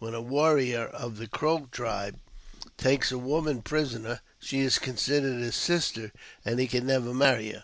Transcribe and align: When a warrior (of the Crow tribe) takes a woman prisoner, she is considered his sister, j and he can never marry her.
When 0.00 0.12
a 0.12 0.20
warrior 0.20 0.86
(of 0.86 1.18
the 1.18 1.28
Crow 1.28 1.68
tribe) 1.70 2.18
takes 2.76 3.12
a 3.12 3.16
woman 3.16 3.62
prisoner, 3.62 4.20
she 4.40 4.58
is 4.58 4.76
considered 4.76 5.40
his 5.40 5.54
sister, 5.54 6.08
j 6.08 6.12
and 6.44 6.58
he 6.58 6.66
can 6.66 6.88
never 6.88 7.14
marry 7.14 7.52
her. 7.52 7.62